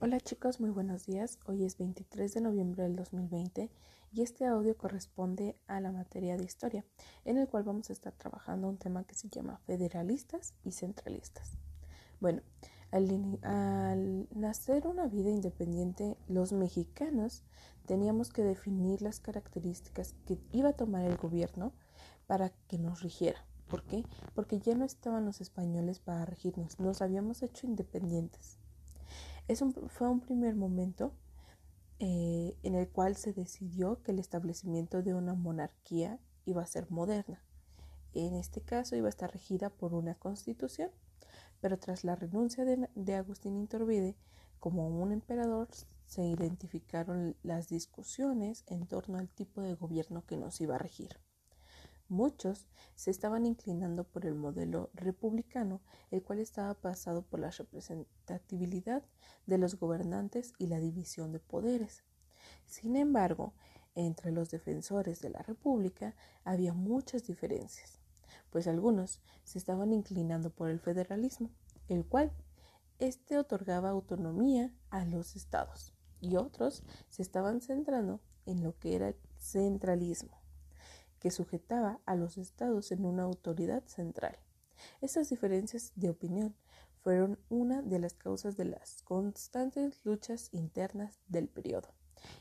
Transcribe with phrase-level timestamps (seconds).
[0.00, 1.40] Hola chicos, muy buenos días.
[1.46, 3.68] Hoy es 23 de noviembre del 2020
[4.12, 6.84] y este audio corresponde a la materia de historia,
[7.24, 11.58] en el cual vamos a estar trabajando un tema que se llama federalistas y centralistas.
[12.20, 12.42] Bueno,
[12.92, 17.42] al, nacer una vida independiente, los mexicanos
[17.84, 21.72] teníamos que definir las características que iba a tomar el gobierno
[22.28, 23.44] para que nos rigiera.
[23.66, 24.04] ¿Por qué?
[24.36, 28.60] Porque ya no estaban los españoles para regirnos, nos habíamos hecho independientes
[29.88, 31.12] fue un primer momento
[32.00, 36.90] eh, en el cual se decidió que el establecimiento de una monarquía iba a ser
[36.90, 37.42] moderna.
[38.14, 40.90] En este caso iba a estar regida por una constitución,
[41.60, 44.16] pero tras la renuncia de, de Agustín Iturbide
[44.60, 45.68] como un emperador
[46.06, 51.18] se identificaron las discusiones en torno al tipo de gobierno que nos iba a regir.
[52.10, 59.04] Muchos se estaban inclinando por el modelo republicano, el cual estaba basado por la representatividad
[59.44, 62.04] de los gobernantes y la división de poderes.
[62.64, 63.52] Sin embargo,
[63.94, 68.00] entre los defensores de la República había muchas diferencias,
[68.48, 71.50] pues algunos se estaban inclinando por el federalismo,
[71.88, 72.32] el cual
[73.00, 79.08] éste otorgaba autonomía a los estados, y otros se estaban centrando en lo que era
[79.08, 80.47] el centralismo
[81.20, 84.38] que sujetaba a los estados en una autoridad central.
[85.00, 86.54] Estas diferencias de opinión
[87.02, 91.88] fueron una de las causas de las constantes luchas internas del periodo.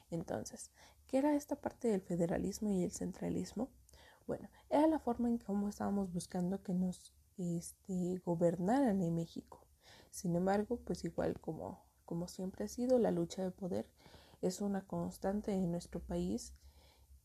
[0.10, 0.72] Entonces,
[1.08, 3.70] ¿qué era esta parte del federalismo y el centralismo?
[4.26, 9.66] Bueno, era la forma en cómo estábamos buscando que nos este, gobernaran en México.
[10.12, 13.88] Sin embargo, pues igual como, como siempre ha sido, la lucha de poder
[14.42, 16.54] es una constante en nuestro país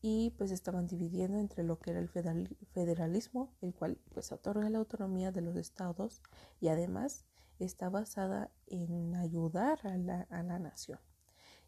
[0.05, 4.79] y pues estaban dividiendo entre lo que era el federalismo, el cual pues otorga la
[4.79, 6.21] autonomía de los estados
[6.59, 7.25] y además
[7.57, 10.99] está basada en ayudar a la, a la nación.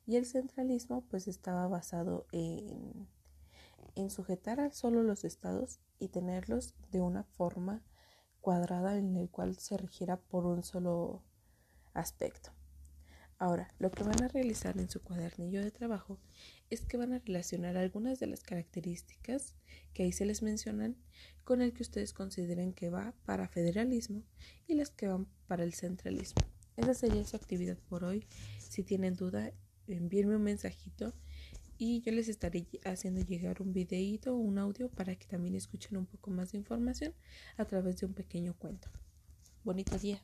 [0.05, 3.07] Y el centralismo pues estaba basado en,
[3.95, 7.83] en sujetar a solo los estados y tenerlos de una forma
[8.41, 11.23] cuadrada en el cual se regiera por un solo
[11.93, 12.51] aspecto.
[13.37, 16.19] Ahora, lo que van a realizar en su cuadernillo de trabajo
[16.69, 19.55] es que van a relacionar algunas de las características
[19.93, 20.95] que ahí se les mencionan
[21.43, 24.23] con el que ustedes consideren que va para federalismo
[24.67, 26.41] y las que van para el centralismo.
[26.77, 28.25] Esa sería su actividad por hoy.
[28.57, 29.51] Si tienen duda,
[29.87, 31.13] envíenme un mensajito
[31.77, 35.97] y yo les estaré haciendo llegar un videíto o un audio para que también escuchen
[35.97, 37.13] un poco más de información
[37.57, 38.89] a través de un pequeño cuento.
[39.63, 40.21] Bonito día.